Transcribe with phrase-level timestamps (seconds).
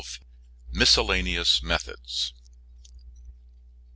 [0.73, 2.33] MISCELLANEOUS METHODS.